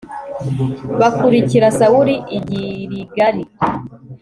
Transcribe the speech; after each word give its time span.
bakurikira 0.99 1.67
sawuli 1.77 2.15
i 2.37 2.39
giligali 2.47 3.43